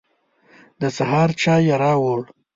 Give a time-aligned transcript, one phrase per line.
[0.81, 2.19] د سهار چای يې راوړ.